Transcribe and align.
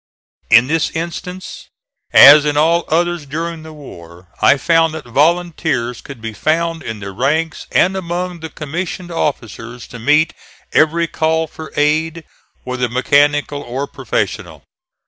In 0.49 0.65
this 0.65 0.89
instance, 0.95 1.67
as 2.11 2.43
in 2.43 2.57
all 2.57 2.85
others 2.87 3.27
during 3.27 3.61
the 3.61 3.71
war, 3.71 4.29
I 4.41 4.57
found 4.57 4.95
that 4.95 5.05
volunteers 5.05 6.01
could 6.01 6.19
be 6.19 6.33
found 6.33 6.81
in 6.81 7.01
the 7.01 7.11
ranks 7.11 7.67
and 7.71 7.95
among 7.95 8.39
the 8.39 8.49
commissioned 8.49 9.11
officers 9.11 9.85
to 9.89 9.99
meet 9.99 10.33
every 10.73 11.05
call 11.05 11.45
for 11.45 11.71
aid 11.75 12.23
whether 12.63 12.89
mechanical 12.89 13.61
or 13.61 13.85
professional. 13.85 14.63